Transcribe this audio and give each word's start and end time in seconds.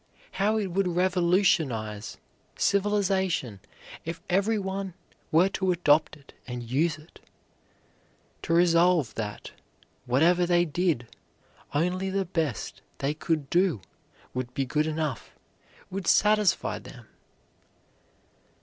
How 0.31 0.57
it 0.57 0.71
would 0.71 0.87
revolutionize 0.87 2.17
civilization 2.55 3.59
if 4.03 4.19
everyone 4.31 4.95
were 5.31 5.47
to 5.49 5.71
adopt 5.71 6.17
it 6.17 6.33
and 6.47 6.63
use 6.67 6.97
it; 6.97 7.19
to 8.41 8.51
resolve 8.51 9.13
that, 9.13 9.51
whatever 10.07 10.47
they 10.47 10.65
did 10.65 11.05
only 11.75 12.09
the 12.09 12.25
best 12.25 12.81
they 12.97 13.13
could 13.13 13.47
do 13.51 13.79
would 14.33 14.51
be 14.55 14.65
good 14.65 14.87
enough, 14.87 15.35
would 15.91 16.07
satisfy 16.07 16.79
them! 16.79 17.05